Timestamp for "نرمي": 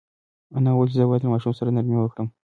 1.75-1.97